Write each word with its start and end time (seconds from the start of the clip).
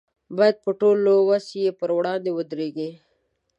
باید 0.37 0.55
په 0.63 0.71
ټول 0.79 0.99
وس 1.29 1.45
یې 1.61 1.69
پر 1.79 1.89
وړاندې 1.97 2.29
ودرېږي. 2.33 2.89